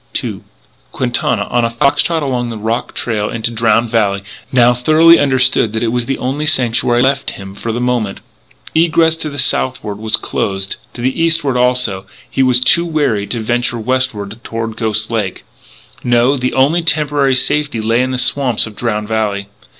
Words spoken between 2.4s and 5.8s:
the rock trail into Drowned Valley, now thoroughly understood